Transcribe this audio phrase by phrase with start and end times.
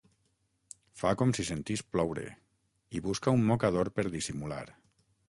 [1.01, 2.23] Fa com si sentís ploure
[3.01, 4.65] i busca un mocador per dissimular.